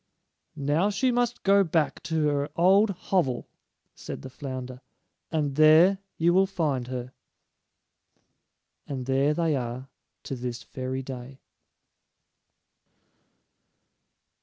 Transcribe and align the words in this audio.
"Now 0.55 0.89
she 0.89 1.11
must 1.11 1.43
go 1.43 1.63
back 1.63 2.01
to 2.09 2.27
her 2.29 2.49
old 2.55 2.89
hovel," 2.89 3.47
said 3.93 4.23
the 4.23 4.31
flounder; 4.31 4.81
"and 5.31 5.53
there 5.55 5.99
you 6.17 6.33
will 6.33 6.47
find 6.47 6.87
her." 6.87 7.13
And 8.87 9.05
there 9.05 9.35
they 9.35 9.55
are 9.55 9.89
to 10.23 10.35
this 10.35 10.63
very 10.63 11.03
day! 11.03 11.39